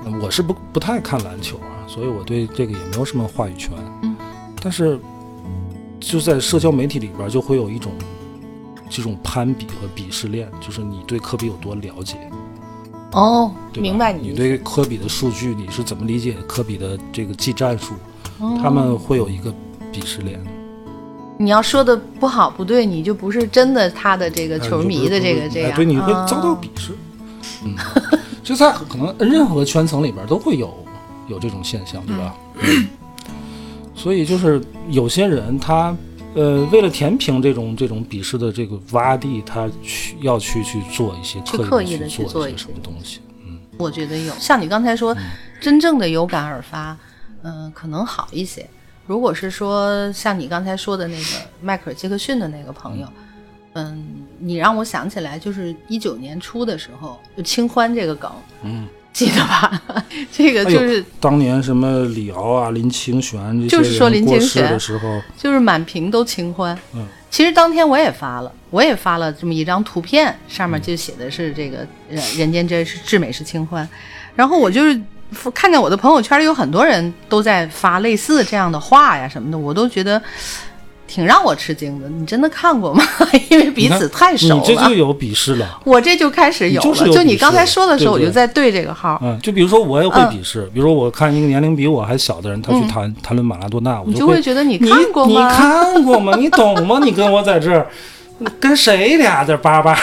[0.05, 3.73] 呃我是不不太看篮球啊，所以我对这个也没有什么话语权。
[4.03, 4.15] 嗯，
[4.61, 4.99] 但是
[5.99, 7.91] 就在社交媒体里边，就会有一种
[8.87, 12.17] 这种攀比和鄙视链，就是你对科比有多了解。
[13.13, 14.29] 哦，明白你。
[14.29, 17.95] 你对科比的数据你是怎么理解科比的这个技战术？
[18.39, 19.51] 哦他们会有一个
[19.91, 20.39] 鄙视链。
[21.39, 26.93] 你要说的不好不对，你就不是真的他的这个球迷的这个这样，哎对，你会遭到啊鄙视。
[27.63, 27.75] 嗯，
[28.43, 30.73] 就在可能任何圈层里边都会有
[31.27, 32.35] 有这种现象，对吧？
[32.61, 32.87] 嗯
[33.95, 35.95] 所以就是有些人他
[36.35, 43.19] 呃为了填平这种这种鄙视的这个洼地，他去要去去做一些去刻刻意的去意的做一些做一些什么东西。
[43.47, 44.31] 嗯，我觉得有。
[44.39, 45.17] 像你刚才说，
[45.59, 46.95] 真正的有感而发，
[47.41, 48.69] 嗯、可能好一些。
[49.07, 51.23] 如果是说像你刚才说的那个
[51.61, 53.07] 迈克尔·杰克逊的那个朋友，
[53.73, 58.29] 嗯，你让我想起来，就是一九年初的时候，就清欢这个梗，
[58.63, 59.81] 嗯，记得吧？
[60.31, 66.77] 这个就是、当年什么李敖啊、林清玄这就是说林清玄的时候，就是满屏都清欢。
[66.93, 73.87] 嗯，其实当天我也发了，我也发了这么一张图片，上面就写的是这个“人人间真是至美是清欢”，
[74.35, 74.99] 然后我就是
[75.53, 80.21] 看见我的朋友圈里有很多人都在发类似这样的话呀什么的，我都觉得
[81.07, 82.07] 挺让我吃惊的。
[82.09, 83.03] 你真的看过吗？
[83.49, 84.55] 因为彼此太熟了。
[84.55, 85.79] 你这就有鄙视了。
[85.83, 95.49] 我这就开始有了，你就你刚才说的时候，我就在对这个号，嗯，就比如说我也会嗯鄙视，比如说我看一个年龄比我还小的人，他去谈、谈论马拉多纳，我你就就会觉得你看过吗？
[95.49, 96.35] 你看过吗？
[96.37, 96.99] 你懂吗？
[97.03, 97.87] 你跟我在这儿，
[98.59, 99.97] 跟谁俩在叭叭？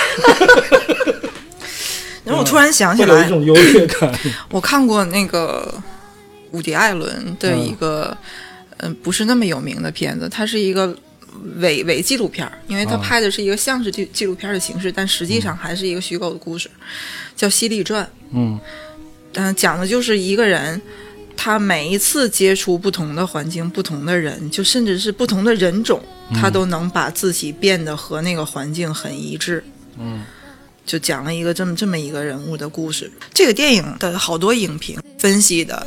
[2.24, 4.12] 然后我突然想起来，会有一种优越感。
[4.50, 5.72] 我看过那个
[6.52, 8.16] 伍迪·艾伦的一个，
[8.78, 10.96] 嗯、不是那么有名的片子，它是一个
[11.56, 16.70] 伪伪纪录片儿，因为它啊拍的是一个像是纪纪录片儿的形式，但实际上还是一个虚构的故事，
[17.37, 18.04] 叫《犀利传》。
[18.32, 18.58] 嗯
[19.34, 20.80] 嗯、讲的就是一个人，
[21.37, 26.00] 他每一次接触不同的环境、不同的人，就甚至是不同的人种，
[26.32, 29.62] 他都能把自己变得和那个环境很一致。
[29.98, 30.24] 嗯
[30.85, 33.11] 就讲了一个这么这么一个人物的故事。
[33.33, 35.87] 这个电影的好多影评分析的，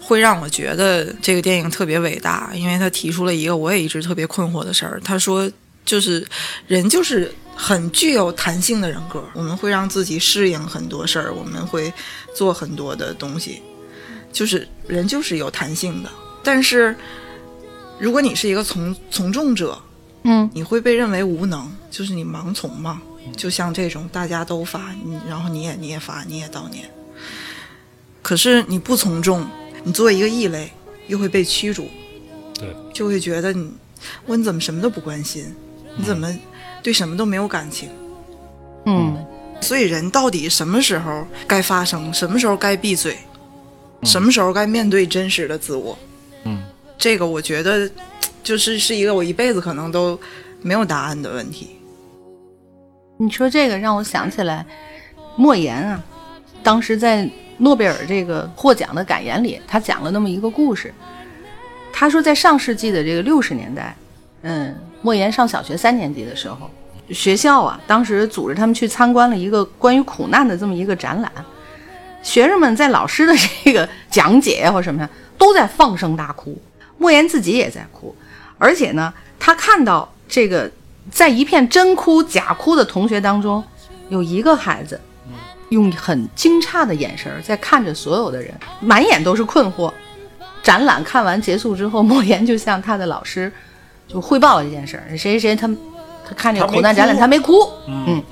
[0.00, 5.00] 会让我觉得这个电影特别伟大，因为他提出了一个我也一直特别困惑的事儿。
[5.04, 5.50] 他说，
[5.84, 6.26] 就是
[6.66, 11.92] 人就是很具有弹性的人格，我们会让自己适应很多事儿，我们会
[12.34, 13.62] 做很多的东西，
[14.32, 16.10] 就是人就是有弹性的。
[16.42, 16.94] 但是，
[17.98, 19.80] 如果你是一个从从众者，
[20.24, 23.00] 嗯，你会被认为无能，就是你盲从嘛。
[23.36, 26.88] 就像这种大家都发，你然后你也你也发，你也悼念。
[28.20, 29.46] 可是你不从众，
[29.84, 30.70] 你作为一个异类，
[31.08, 31.88] 又会被驱逐，
[32.54, 33.72] 对，就会觉得你，
[34.26, 35.44] 我你怎么什么都不关心，
[35.96, 36.32] 你怎么
[36.82, 37.88] 对什么都没有感情？
[38.86, 39.16] 嗯，
[39.60, 43.16] 所以人到底什么时候该发声，什么时候该闭嘴，
[44.04, 45.98] 什么时候该面对真实的自我？
[46.44, 46.62] 嗯，
[46.98, 47.90] 这个我觉得
[48.42, 50.18] 就是是一个我一辈子可能都
[50.60, 51.76] 没有答案的问题。
[53.22, 54.66] 你说这个让我想起来，
[55.36, 56.02] 莫言啊，
[56.60, 60.92] 当时在诺贝尔这个获奖的感言里，他讲了那么一个故事。
[61.92, 63.94] 他说，在上世纪的这个六十年代，
[64.42, 66.68] 嗯，莫言上小学三年级的时候，
[67.10, 71.30] 学校啊，当时组织他们去参观了一个关于苦难的这么一个展览。
[72.24, 73.32] 学生们在老师的
[73.62, 75.08] 这个讲解或什么呀，
[75.38, 76.60] 都在放声大哭，
[76.98, 78.12] 莫言自己也在哭，
[78.58, 80.68] 而且呢，他看到这个
[81.10, 83.62] 在一片真哭假哭的同学当中，
[84.08, 85.00] 有一个孩子
[85.70, 89.92] 用很惊诧的眼神在看着所有的人，满眼都是困惑。
[90.62, 93.52] 展览看完结束之后，莫言就向他的老师
[94.06, 95.66] 就汇报了这件事儿，谁谁谁他
[96.24, 97.54] 他看这个苦难展览他没哭，
[97.88, 98.22] 嗯嗯，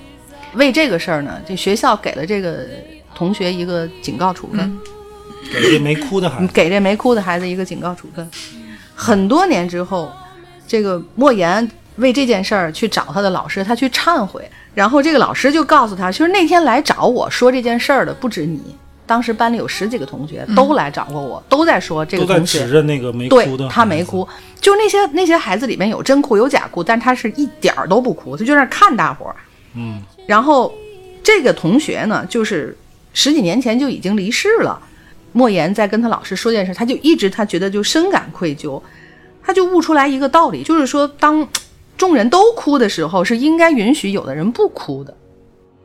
[0.55, 2.67] 为这个事儿呢，这学校给了这个
[3.15, 4.79] 同学一个警告处分。
[5.53, 8.31] 给这没哭的孩子，给这没哭的孩子一个警告处分。
[8.95, 10.13] 很多年之后，
[10.69, 11.69] 这个莫言
[12.01, 18.61] 为这件事儿去找他的老师，他去忏悔，然后这个老师就告诉他，其实那天来找我说这件事儿的不止你，
[19.07, 24.05] 当时班里有十几个同学都来找过我，都在说这个都在同学指着那个没对哭的，他没。
[24.05, 24.27] 哭，
[24.61, 29.37] 就那些那些孩子里面有真哭有假哭，但他是一点儿都不哭，他就在那儿看大伙儿。
[29.75, 30.73] 嗯然后
[31.23, 32.77] 这个同学呢，就是
[33.13, 34.81] 十几年前就已经离世了。
[35.33, 38.83] 莫言在跟他老师说这件事，他就一直他觉得就深感愧疚，
[39.45, 41.47] 他就悟出来一个道理，就是说当
[42.01, 45.15] 众人都哭的时候，是应该允许有的人不哭的。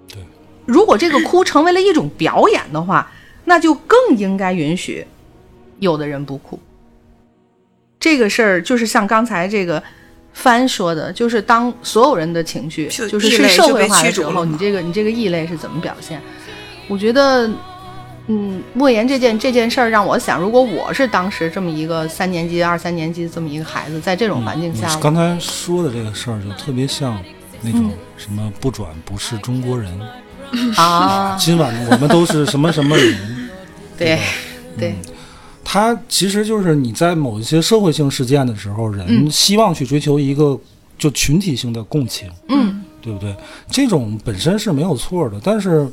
[0.07, 0.17] 对，
[0.65, 3.11] 如果这个哭成为了一种表演的话，
[3.43, 5.05] 那就更应该允许
[5.79, 6.57] 有的人不哭。
[7.99, 9.83] 这个事儿就是像刚才这个
[10.31, 16.21] 帆说的，就是当所有人的情绪就就是是社会化的时候，你这个你这个异类是怎么表现？
[16.87, 17.49] 我觉得，
[18.27, 27.21] 嗯，莫言这件这件事儿让我想，如果我是当时这么一个三年级、二三年级这么一个孩子，在这种环境下，你刚才说的这个事儿，就特别像
[27.61, 29.91] 那种嗯什么不转不是中国人，
[30.75, 33.49] 啊，今晚我们都是什么什么人。
[33.97, 34.21] 对吧？
[34.77, 34.95] 对，
[35.63, 39.29] 他其实就是你在某一些社会性事件的时候，人嗯。
[39.31, 40.59] 希望去追求一个
[40.97, 42.81] 就群体性的共情，嗯。
[43.01, 43.35] 对不对？
[43.69, 45.87] 这种本身是没有错的，但是，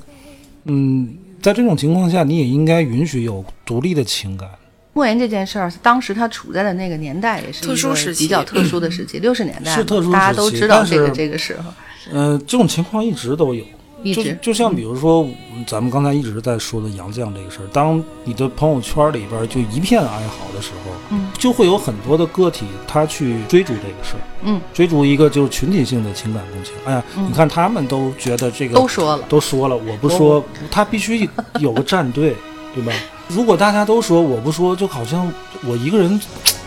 [0.64, 4.48] 嗯，在这种情况下，你也应该允许有独立的情感。
[4.94, 8.24] 莫言这件事儿，当时他处在的那个年代也是特殊时期。
[8.24, 11.72] 比较特殊的时期， 六十年代是特殊大家都知道这个这个时候，
[12.12, 13.70] 呃，这种情况一直都有，就
[14.02, 15.26] 一直嗯就像比如说，
[15.66, 26.74] 咱们刚才一直在说的杨绛这个事儿，当你的朋友圈里边就一片哀嚎的时候，嗯，就会有很多的个体他去追逐这个事儿，嗯，追逐一个就是群体性的情感共情。
[26.84, 31.28] 哎呀，嗯你看他们都觉得这个都说了，都说了，我不说，他必须
[31.60, 32.34] 有个战队，
[32.74, 32.92] 对吧？
[33.28, 35.30] 如果大家都说我不说，就好像
[35.64, 36.20] 我一个人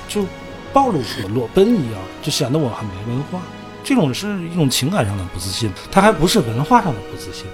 [0.07, 0.25] 就
[0.71, 3.39] 暴露我裸奔一样，就显得我很没文化。
[3.85, 7.45] 这种是一种情感上的不自信，他还不是文化上的不自信。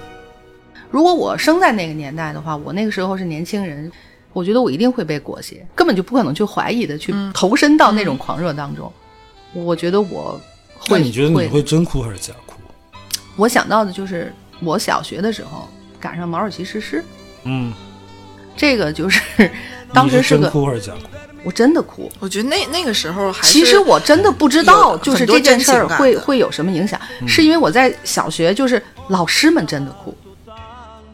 [0.90, 3.92] 如果我生在那个年代的话，我那个时候是年轻人，
[4.32, 8.90] 我觉得我一定会被裹挟，根本就不可能去怀疑的去投身到那种狂热当中。
[9.52, 10.40] 我觉得我
[10.78, 12.54] 会，那你觉得你会会真哭还是假哭？
[13.36, 15.68] 我想到的就是我小学的时候
[16.00, 17.04] 赶上毛主席逝世，
[17.44, 17.74] 嗯，
[18.56, 19.50] 这个就是
[19.92, 21.08] 当时你是真个哭还是假哭？
[21.44, 22.10] 我真的哭。
[22.20, 30.14] 我觉得那那个时候还是其实我真的不知道，就是这件事儿会会有什么影响，嗯是因为我在小学，就是老师们真的哭，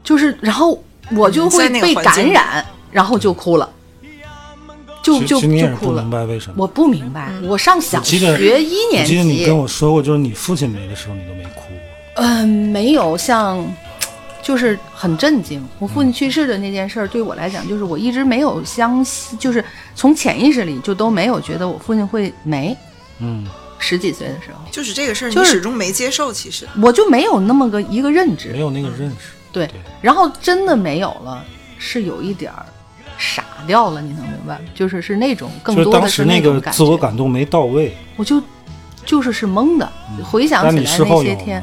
[0.02, 3.68] 就是然后我就会被感染，然后就哭了，
[5.02, 6.10] 就就就哭了不明。
[6.10, 6.54] 白为什么。
[6.58, 12.24] 我不明白，我上小学一年我记得你级跟，我说过，就是你父亲没的时候，你都没哭过。
[12.24, 13.64] 嗯、没有像，
[14.48, 15.62] 就是很震惊。
[15.78, 19.62] 我父亲去世的那件事儿，对我来讲，就是我一直没有相信，就是
[19.94, 22.74] 从潜意识里就都没有觉得我父亲会没。
[23.18, 23.46] 嗯，
[23.78, 26.32] 十几岁的时候，就是这个事儿，就是你始终没接受。
[26.32, 28.60] 其实我就没有那么个一个认知没。
[28.60, 29.32] 有那个认识。
[29.52, 31.44] 对对，然后真的没有了，
[31.78, 32.64] 是有一点儿
[33.18, 34.60] 傻掉了，你能明白吗？
[34.74, 38.42] 就是是那种更多的当时那种感个自我，感动没到位，我就
[39.04, 39.92] 就是是懵的。
[40.24, 41.62] 回想起来那些天？，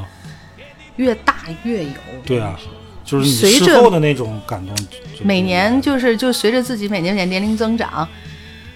[0.98, 1.92] 越大越有。
[2.26, 2.60] 对啊，
[3.06, 4.76] 就是你随着事后的那种感动
[5.22, 8.08] 每年就是就随着自己每年年年龄增长，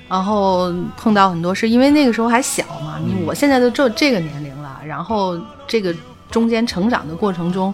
[0.07, 5.37] 然后碰到很多事，因为那个时候还小嘛，你我现在都这这个年龄了，然后
[5.67, 5.93] 这个
[6.29, 7.73] 中间成长的过程中，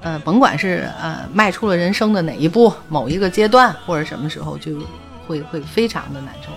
[0.00, 4.72] 呃，甭管是呃迈出了人生的哪一步，某一个阶段或者什么时候，就
[5.26, 6.50] 会会非常的难受。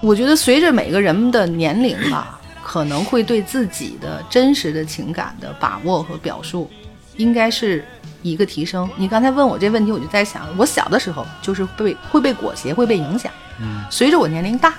[0.00, 6.68] 我觉得随着每个人的年龄吧，可能会对自己的真实的情感的把握和表述，
[7.16, 7.84] 应该是
[8.22, 8.88] 一个提升。
[8.96, 13.30] 你刚才问我这问题，我就在想，我小的时候就是被会被裹挟，会被影响。
[13.60, 14.74] 嗯，随着我年龄大，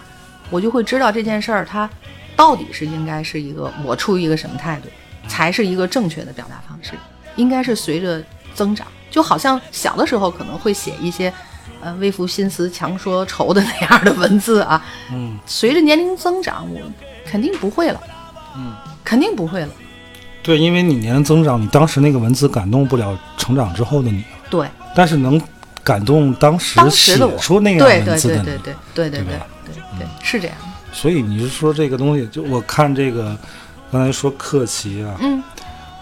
[0.50, 1.90] 我就会知道这件事儿它
[2.36, 4.90] 到底是应该是一个我出于一个什么态度，
[5.28, 6.94] 才是一个正确的表达方式。
[7.36, 11.32] 应该是随着增长，就好像小的时候可能会写一些。
[11.80, 16.80] 呃，微服心思强说愁的那样的文字啊，嗯，随着年龄增长，我
[17.26, 18.02] 肯定不会了，
[18.56, 19.70] 嗯，肯定不会了。
[20.44, 25.42] 对，因为你年龄增长，你当时那个文字感动不了成长之后的你，对，但是能
[25.84, 28.44] 感动当时写出那样文字的你。
[28.44, 29.38] 对对对对对对对对
[30.00, 30.58] 对，是这样。
[30.60, 30.64] 的。
[30.92, 33.36] 所以你是说这个东西，就我看这个
[33.92, 35.42] 刚才说克奇啊，嗯。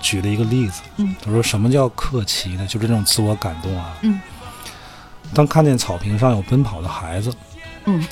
[0.04, 2.65] 举了一个例子，嗯，他说什么叫克奇呢？
[2.65, 4.19] 就是这种自我感动啊，嗯，
[5.32, 7.32] 当看见草坪上有奔跑的孩子，
[7.86, 8.04] 嗯，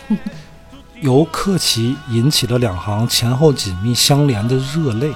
[1.01, 5.11] 由克奇引起了两行前后紧密相连的热泪。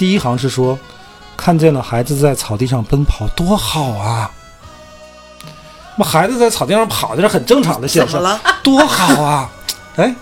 [0.00, 0.78] 第一行是说，
[1.36, 4.30] 看见了孩子在草地上奔跑，多好啊！
[5.94, 8.40] 那孩子在草地上跑，这是很正常的现象？
[8.62, 9.50] 多好啊！
[9.96, 10.14] 哎，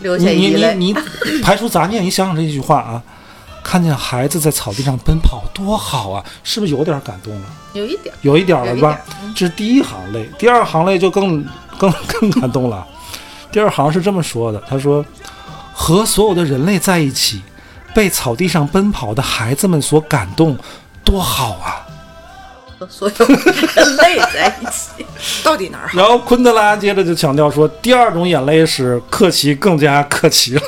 [0.00, 0.74] 流你你下一滴泪。
[0.74, 3.02] 你你排除杂念，你想想这一句话啊，
[3.62, 6.22] 看见孩子在草地上奔跑，多好啊！
[6.42, 7.46] 是不是有点感动了？
[7.72, 9.00] 有一点儿，有一点儿了吧
[9.34, 11.42] 这是第一行泪，第二行泪就更
[11.78, 12.86] 更更感动了。
[13.50, 15.02] 第二行是这么说的：“他说，
[15.72, 17.40] 和所有的人类在一起，
[17.94, 20.58] 被草地上奔跑的孩子们所感动，
[21.04, 21.86] 多好啊
[22.78, 25.06] 和所有人类在一起。
[25.44, 25.88] 到底哪儿！
[25.88, 25.96] 好？
[25.96, 30.62] 然后昆德拉接着就强调说，第二种眼泪是克奇更加克奇了，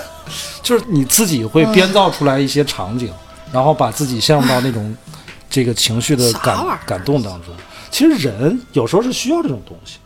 [0.62, 3.12] 就是你自己会编造出来一些场景，
[3.52, 4.96] 然后把自己陷入到那种
[5.50, 7.54] 这个情绪的感感动当中。
[7.90, 9.98] 其实人有时候是需要这种东西。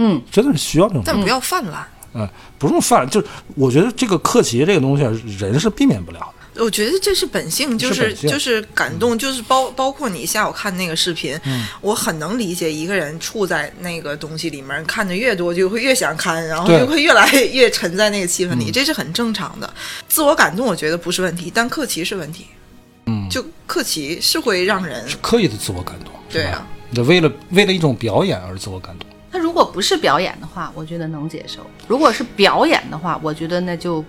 [0.00, 1.10] 嗯，真的是需要这种东西。
[1.12, 1.86] 但不要泛滥。
[2.14, 6.62] 嗯，不用犯，就是我觉得这个客气这个东西啊，人是避免不了的。
[6.64, 11.36] 我觉得这是本性，就是是就是感动，就是包包括你下午看那个视频，
[11.80, 19.74] 我很能理解一个人处在那个东西里面，看的越多就会越想看，然后就会越来越沉在那个气氛里，这是很正常的。
[20.06, 22.46] 自我感动我觉得不是问题，但克奇是问题。
[23.06, 29.08] 嗯，就克奇是会让人刻意的自我感动，对啊，你为了为了一种表演而自我感动。
[29.34, 34.02] 他如果不是表演的话，我觉得能接受；如果是表演的话，我觉得那就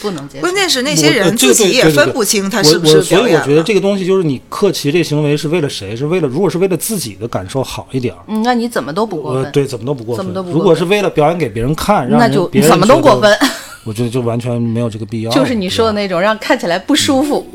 [0.00, 0.40] 不能接受。
[0.40, 5.94] 关键是那些人自己也分不清他是不是我所以我觉得这个东西就是你克奇这行为是为了谁？
[5.94, 10.24] 是为了如果是为了自己的感受好一点儿，嗯，那你怎么都不过分，呃对，怎么都不过分。
[10.24, 13.30] 怎么都不过分如果是为了表演给别人看，让那就人别人怎么都过分。
[13.84, 15.30] 我觉得就完全没有这个必要。
[15.30, 17.46] 就是你说的那种让看起来不舒服。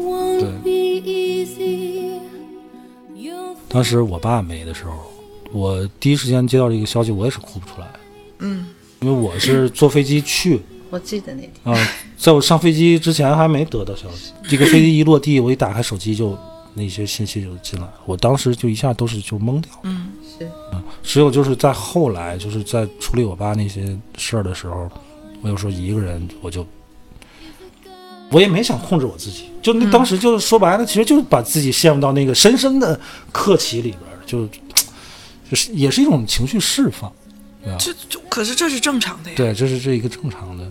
[0.64, 1.02] 对
[3.68, 4.92] 当时我爸没的时候，
[5.54, 7.88] 我第一时间接到这个消息，我也是哭不出来，
[8.40, 8.66] 嗯，
[9.02, 10.60] 因为我是坐飞机去。
[10.90, 14.34] 我记得那天，啊、在我上飞机之前还没得到消息。
[14.50, 16.38] 这个飞机一落地，我一打开手机就
[16.74, 19.72] 那些信息就进来，我当时就一下都是就懵掉。
[19.84, 20.50] 嗯是。
[21.04, 24.90] 只有就是在后来，就是在处理我爸那些事儿的时候，
[25.42, 26.66] 我有时候一个人我就。
[28.32, 33.00] 我也没想控制我自己，就那当时就是说白了，其实就是把自己陷入到那个深深的
[33.32, 34.50] 客气里边儿，就
[35.50, 37.12] 就是也是一种情绪释放，
[37.64, 37.78] 对吧？
[37.80, 39.36] 这这可是这是正常的呀。
[39.38, 40.70] 对，这是这一个正常的。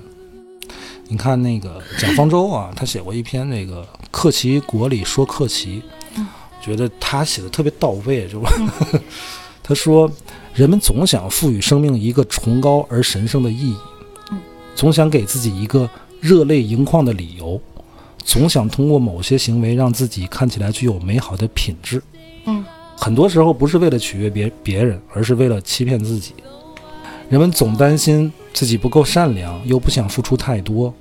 [1.08, 5.82] 你看那个蒋方舟啊，他写过一篇那个《克奇国里说克奇》，
[6.64, 8.50] 觉得他写的特别到位，就吧？
[9.62, 10.10] 他说，
[10.54, 13.76] 人们总想赋予生命一个崇高而神圣的意义，
[14.74, 17.60] 总想给自己一个热泪盈眶的理由，
[18.24, 22.02] 总想通过某些行为让自己看起来具有美好的品质。
[23.02, 26.34] 嗯，很多时候不是为了取悦别别人，而是为了欺骗自己。
[27.28, 30.92] 人们总担心自己不够善良，又不想付出太多，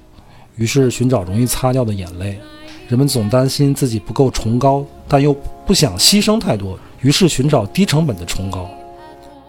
[0.56, 2.40] 于是寻找容易擦掉的眼泪。
[2.88, 5.34] 人们总担心自己不够崇高，但又
[5.66, 8.70] 不想牺牲太多，于是寻找低成本的崇高，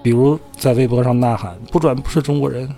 [0.03, 2.69] 比如在微博上呐喊“不转不是中国人”，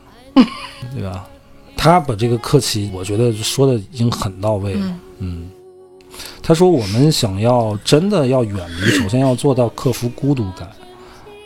[0.94, 1.28] 对吧？
[1.76, 4.80] 他把这个客气，我觉得说的已经很到位了。
[4.82, 5.50] 嗯嗯，
[6.42, 10.70] 他说我们想要真的要远离，首先要做到克服孤独感。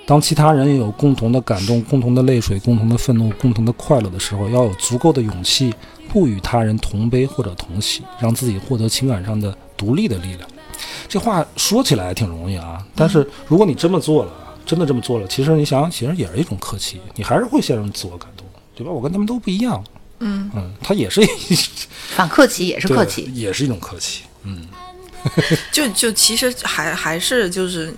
[0.07, 5.75] 当其他人也有共同的感动、共同的泪水、共同的愤怒、共同的快乐的时候，要有足够的勇气，
[6.09, 10.49] 不与他人同悲或者同喜，让自己获得情感上的独立的力量。
[11.07, 14.33] 这话说起来挺容易啊，但是如果你这么做了，
[14.65, 18.91] 真的这么做了，其实你想想，其实也是一种客气，你还是会陷入自我感动，对吧？
[18.91, 19.85] 我跟他们都不一样，
[20.21, 21.27] 嗯嗯，他也是一
[22.15, 24.25] 反客气也是客气，也是一种客气，
[24.57, 24.67] 嗯。
[25.73, 27.93] 就就其实还还是就是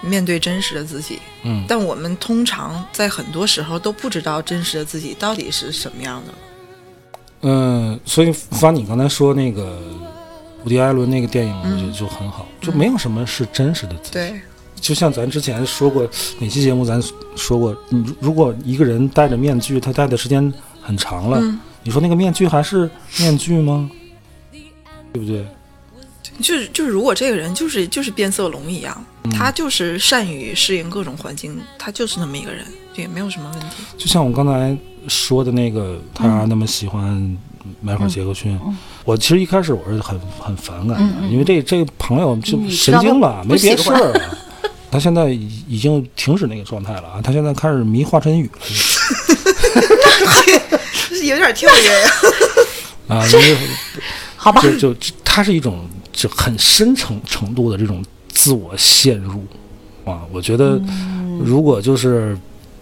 [0.00, 6.34] 面对真实的自己，嗯但我们通常在很多时候都不知道真实的自己到底是什么样的。
[7.42, 9.78] 嗯，所以发你刚才说那个
[10.64, 14.10] 伍迪·艾伦那个电影，我觉得就很好，就没有什么是真实的自己。
[14.12, 14.40] 对，
[14.80, 16.08] 就像咱之前说过
[16.38, 17.02] 哪期节目，咱
[17.34, 23.90] 说过，你如如果一个人戴着面具，他戴的时间很长了，嗯你说那个面具还是面具吗？
[25.12, 25.44] 对不对？
[26.40, 33.76] 就是就是，如果这个人就是就是变色龙一样，嗯他就是善于适应各种环境，他就是那么一个人，也没有什么问题。
[33.98, 34.76] 就像我刚才
[35.08, 37.36] 说的那个，他那么喜欢
[37.80, 38.58] 迈克尔·杰克逊，
[39.04, 44.38] 我其实一开始我是很很反感的，因为这这个朋友就神经了，没别的事儿啊。
[44.88, 48.74] 他现在已已经停止那个状态了啊，他现在开始迷华晨宇了就
[51.16, 52.10] 是 有点跳跃呀。
[53.08, 53.56] 啊，因为
[54.36, 54.62] 好吧？
[54.62, 59.44] 就就他是一种就很深程程度的这种自我陷入
[60.06, 62.36] 啊，我觉得嗯如果就是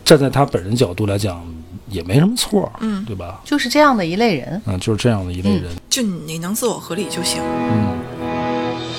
[0.05, 1.45] 站在他本人角度来讲，
[1.89, 3.41] 也没什么错，嗯，对吧？
[3.45, 4.63] 就是这样的一类人。
[4.67, 7.43] 嗯，就是这样的一类人，就你能自我合理就行。
[7.43, 7.99] 嗯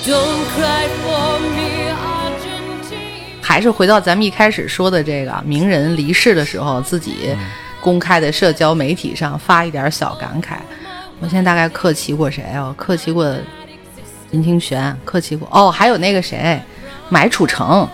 [0.04, 3.42] Don't cry for me, Argentina.
[3.42, 7.34] 还是回到咱们一开始说的这个名人离世的时候，自己
[7.80, 10.58] 公开的社交媒体上发一点小感慨。
[11.18, 12.66] 我现在大概客气过谁啊？
[12.68, 13.34] 我客气过
[14.36, 16.60] 林清玄，客气过哦，还有那个谁，
[17.08, 17.88] 买楚成，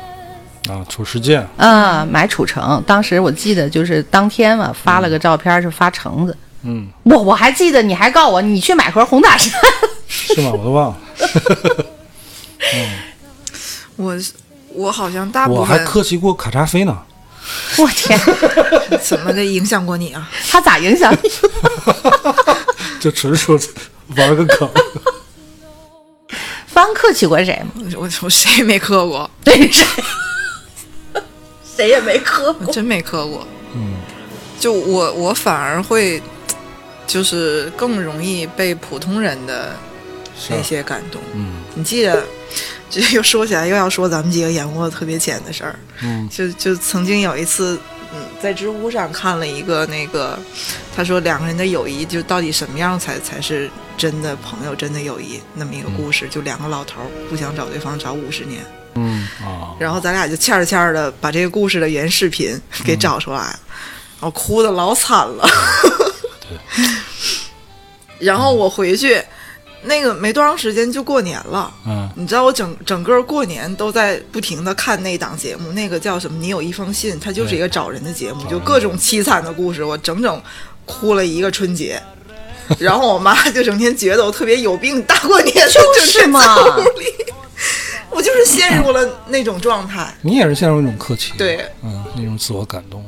[0.69, 2.83] 啊，褚时健，啊，买褚橙。
[2.85, 6.37] 当时我记得就是当天嘛，发了个照片，是发橙子。
[6.65, 9.53] 嗯，我我还记得，你还告我你去买盒红塔山。
[10.09, 10.51] 是吗？
[10.53, 10.97] 我都忘了，
[12.75, 12.91] 嗯
[13.97, 14.15] 我
[14.75, 16.99] 我好像大我还客气过卡扎菲呢。
[17.79, 18.19] 我天，
[19.01, 20.29] 怎么的影响过你啊？
[20.51, 21.31] 他咋影响你？
[23.01, 23.59] 就纯属
[24.17, 24.71] 玩个梗。
[26.73, 27.83] 方客气过谁吗？
[27.95, 29.85] 我我我谁也没磕过，对谁？
[31.77, 32.73] 谁也没磕过。
[32.73, 33.47] 真没磕过。
[33.75, 33.95] 嗯
[34.61, 36.23] 就我我反而会，
[37.07, 39.75] 就是更容易被普通人的
[40.39, 41.21] 是那些感动。
[41.35, 42.25] 嗯你记得，
[42.89, 45.79] 这又说起来又要说咱们几个演过的特别浅的事儿。
[46.03, 47.79] 嗯就就曾经有一次，
[48.15, 50.39] 嗯，在知乎上看了一个那个，
[50.95, 58.63] 他说两个人的友谊就到底什么样才才是真的朋友、真的友谊那么一个故事，就两个老头儿互相找对方找五十年，
[58.95, 59.27] 嗯。
[59.43, 63.61] 啊，然后咱俩就欠儿欠儿的把这个故事的原视频给找出来了，
[64.21, 65.49] 然后哭的老惨了。
[68.19, 69.23] 然后我回去，
[69.85, 71.73] 那个没多长时间就过年了。
[71.87, 76.39] 嗯你知道我整整个过年都在不停的看那档节目，那个叫什么？
[76.39, 80.43] 你有一封信，它就是一个找人的节目，就各种凄惨的故事，我整整
[80.85, 82.01] 哭了一个春节。
[82.79, 87.07] 然后我妈就整天觉得我特别有病，大过年的就 是嘛整天在屋里，
[88.11, 90.15] 我就是陷入了那种状态。
[90.23, 93.05] 你也是陷入一种客气，对，嗯，那种自我感动。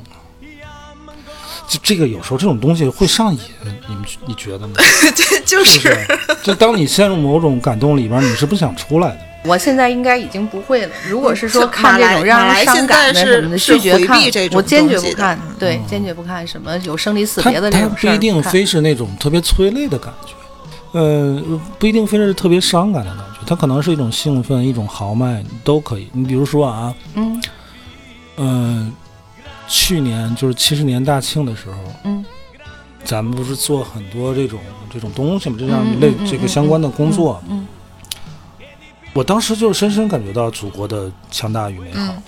[1.68, 3.40] 就这个有时候这种东西会上瘾，
[3.88, 4.74] 你们你觉得吗？
[5.16, 6.18] 对就是不是？
[6.42, 9.18] 就当你陷入某种感动里边，你是不想出来的。
[9.44, 10.92] 我现在应该已经不会了。
[11.06, 15.54] 如果是说看这种让人伤感的什么的，拒绝看避这，种我坚决不看嗯。
[15.58, 18.10] 对，坚决不看什么有生离死别的这它种事儿。
[18.10, 20.32] 不一定非是那种特别催泪的感觉，
[20.98, 21.42] 呃，
[21.78, 26.08] 不一定非是特别伤感的感觉，它可能是一种兴奋、一种豪迈，都可以。
[26.12, 27.42] 你比如说啊，嗯
[28.38, 28.92] 嗯、
[29.68, 32.24] 去年就是七十年大庆的时候，嗯。
[33.04, 34.58] 咱们不是做很多这种
[34.90, 37.66] 这种东西嘛，这样类嗯嗯这个相关的工作，嗯
[39.12, 42.22] 我当时就是深深感觉到祖国的强大与美好，嗯。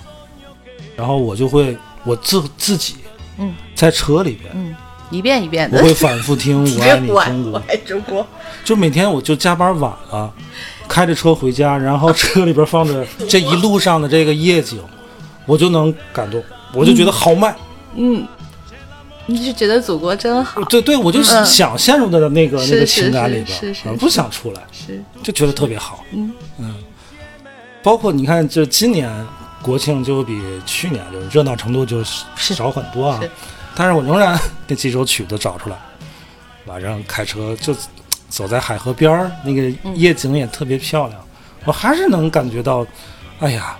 [0.94, 2.96] 然后我就会我自自己
[3.38, 3.54] 嗯。
[3.74, 4.76] 在车里边，嗯，
[5.10, 5.78] 一遍一遍的。
[5.78, 8.26] 我会反复听《我爱你中国》，爱中国。
[8.62, 10.30] 就每天我就加班晚了，
[10.86, 14.78] 开着车回家，然后车里边放着这一路上的这个夜景，
[15.46, 16.42] 我就能感动，
[16.72, 17.54] 我就觉得豪迈。
[17.94, 18.26] 嗯，
[19.26, 20.62] 你是觉得祖国真好？
[20.64, 21.44] 对对，我就嗯。
[21.46, 26.04] 想陷入到那个那个情感里边，不想出来，是，就觉得特别好。
[26.12, 26.32] 嗯。
[26.58, 26.74] 嗯。
[27.82, 29.10] 包括你看，就今年
[29.62, 32.02] 国庆就比去年就是热闹程度就
[32.36, 33.20] 少很多啊，
[33.74, 35.76] 但是我仍然那几首曲子找出来，
[36.66, 37.74] 晚上开车就
[38.28, 39.96] 走在海河边儿，那个嗯。
[39.96, 41.20] 夜景也特别漂亮，
[41.64, 42.84] 我还是能感觉到，
[43.38, 43.78] 哎呀，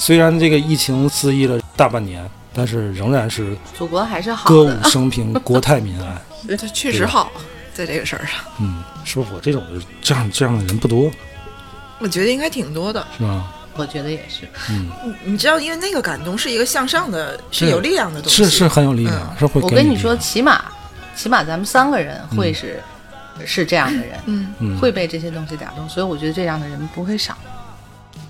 [0.00, 4.64] 虽然这个疫情肆意了大半年，但是仍然是祖国还是好歌。
[4.64, 6.18] 舞升平，国泰民安。
[6.48, 7.30] 这 确实好，
[7.74, 9.62] 在这个事儿上，嗯，是不是我这种
[10.00, 11.10] 这样这样的人不多，
[11.98, 13.06] 我觉得应该挺多的。
[13.18, 13.52] 是吗？
[13.74, 14.48] 我觉得也是。
[14.70, 14.90] 嗯，
[15.22, 18.42] 你知道，因为那个感动是一个向上的，是是有力量的东西。
[18.42, 19.60] 是是很有力量，嗯是会。
[19.60, 20.64] 我跟你说，，起码
[21.14, 22.82] 起码咱们三个人会是、
[23.44, 27.36] 是这样的人，嗯，嗯，会被这些东西打动，所以我觉得这样的人不会少。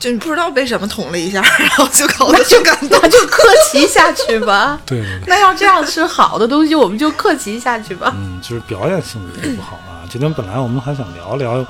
[0.01, 2.99] 就你不知道被什么捅了一下， 然后就搞得就感动。
[3.03, 4.81] 那就客气下去吧。
[4.87, 5.25] 对对对。
[5.27, 8.13] 那要这样吃好的东西，我们就客气下去吧。
[8.17, 10.03] 嗯，就是表演性质也不好啊。
[10.11, 11.65] 今天本来我们还想聊聊，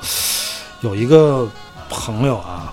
[0.79, 1.45] 有一个
[1.89, 2.71] 朋友啊，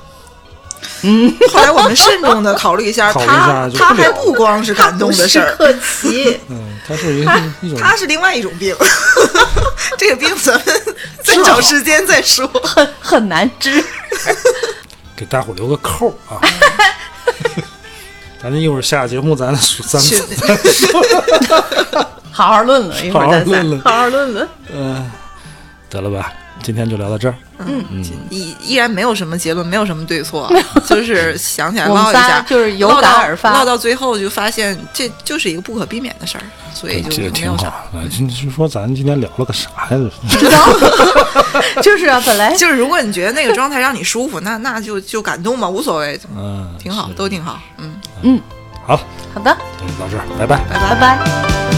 [1.02, 7.22] 嗯后来我们慎重的 考虑一下，他他还不光是感动的事儿，客气，嗯，他是一
[7.66, 8.74] 一种他是另外一种病。
[9.98, 10.64] 这个病咱们
[11.24, 12.46] 再找时间再说。
[12.62, 13.82] 很很难治。
[15.18, 16.38] 给大伙留个扣儿啊。
[18.40, 21.02] 咱这一会儿下节目咱说， 咱去咱说，
[22.30, 24.48] 好好论论，一会儿咱仨好好论论好好论论。
[24.72, 25.10] 嗯，
[25.90, 27.34] 得了吧，今天就聊到这儿。
[27.58, 27.84] 嗯，
[28.30, 30.52] 依依然没有什么结论，没有什么对错，
[30.86, 36.44] 就是想起来唠一下，就是有感而发唠到最后就发现这就是一个不可避免的事儿，
[36.74, 37.66] 所以就挺好没有啥。
[37.66, 37.84] 啊。
[38.10, 39.98] 就是说咱今天聊了个啥呀？
[40.28, 40.68] 知道，
[41.82, 47.60] 就是啊，本来就是如果你觉得那个状态让你舒服，那那就就感动吧，无所谓，嗯，挺好，都挺好。
[47.78, 48.40] 嗯嗯，
[48.86, 48.96] 好，
[49.34, 50.58] 好的，就到这儿，拜拜。
[50.68, 51.18] 拜拜拜。
[51.18, 51.77] 拜。